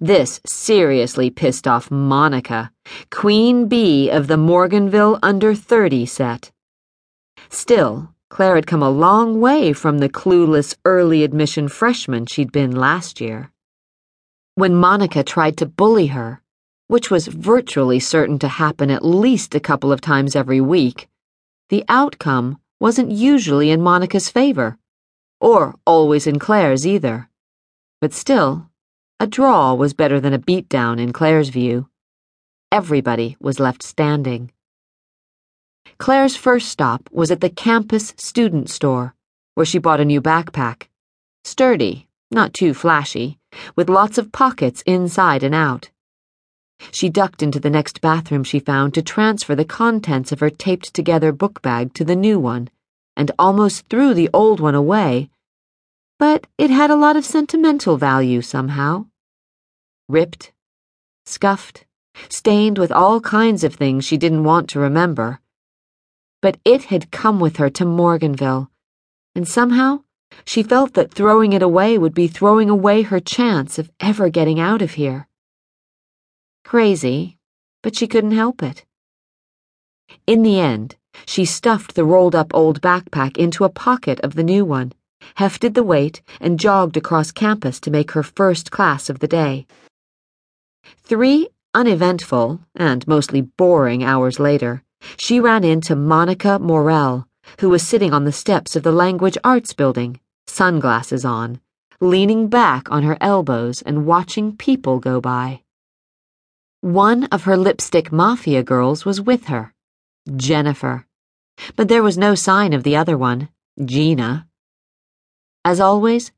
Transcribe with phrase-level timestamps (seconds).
[0.00, 2.70] This seriously pissed off Monica,
[3.10, 6.52] queen bee of the Morganville under 30 set.
[7.48, 12.72] Still, Claire had come a long way from the clueless early admission freshman she'd been
[12.72, 13.50] last year.
[14.54, 16.42] When Monica tried to bully her,
[16.88, 21.08] which was virtually certain to happen at least a couple of times every week,
[21.70, 24.76] the outcome wasn't usually in Monica's favor,
[25.40, 27.30] or always in Claire's either.
[28.00, 28.68] But still,
[29.18, 31.88] a draw was better than a beatdown in Claire's view.
[32.70, 34.52] Everybody was left standing.
[35.96, 39.14] Claire's first stop was at the campus student store,
[39.54, 40.88] where she bought a new backpack.
[41.44, 43.38] Sturdy, not too flashy,
[43.74, 45.88] with lots of pockets inside and out.
[46.90, 50.92] She ducked into the next bathroom she found to transfer the contents of her taped
[50.92, 52.68] together book bag to the new one,
[53.16, 55.30] and almost threw the old one away.
[56.18, 59.06] But it had a lot of sentimental value somehow.
[60.08, 60.52] Ripped,
[61.26, 61.84] scuffed,
[62.30, 65.40] stained with all kinds of things she didn't want to remember.
[66.40, 68.70] But it had come with her to Morganville,
[69.34, 70.04] and somehow
[70.46, 74.58] she felt that throwing it away would be throwing away her chance of ever getting
[74.58, 75.28] out of here.
[76.64, 77.38] Crazy,
[77.82, 78.84] but she couldn't help it.
[80.26, 84.42] In the end, she stuffed the rolled up old backpack into a pocket of the
[84.42, 84.92] new one,
[85.34, 89.66] hefted the weight, and jogged across campus to make her first class of the day.
[91.02, 94.82] Three uneventful and mostly boring hours later,
[95.18, 97.28] she ran into Monica Morrell,
[97.60, 101.60] who was sitting on the steps of the Language Arts Building, sunglasses on,
[102.00, 105.62] leaning back on her elbows and watching people go by.
[106.80, 109.74] One of her lipstick mafia girls was with her,
[110.34, 111.06] Jennifer.
[111.74, 113.48] But there was no sign of the other one,
[113.82, 114.46] Gina.
[115.66, 116.30] As always,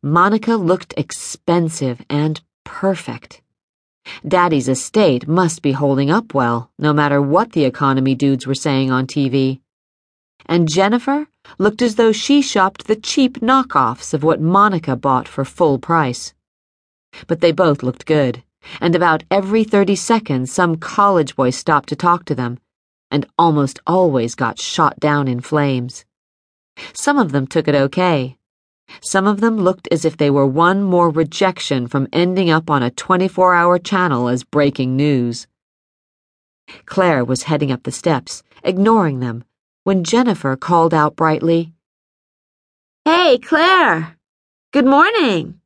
[0.00, 3.42] Monica looked expensive and perfect.
[4.24, 8.92] Daddy's estate must be holding up well, no matter what the economy dudes were saying
[8.92, 9.58] on TV.
[10.46, 11.26] And Jennifer
[11.58, 16.32] looked as though she shopped the cheap knockoffs of what Monica bought for full price.
[17.26, 18.44] But they both looked good
[18.80, 22.60] and about every 30 seconds some college boy stopped to talk to them,
[23.10, 26.04] and almost always got shot down in flames.
[26.92, 28.35] Some of them took it okay.
[29.00, 32.82] Some of them looked as if they were one more rejection from ending up on
[32.82, 35.46] a 24 hour channel as breaking news.
[36.84, 39.44] Claire was heading up the steps, ignoring them,
[39.84, 41.72] when Jennifer called out brightly,
[43.04, 44.16] Hey, Claire!
[44.72, 45.60] Good morning!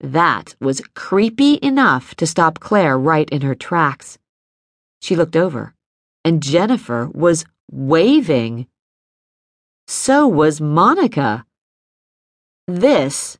[0.00, 4.18] That was creepy enough to stop Claire right in her tracks.
[5.00, 5.72] She looked over,
[6.22, 8.66] and Jennifer was waving.
[9.86, 11.46] So was Monica.
[12.66, 13.36] This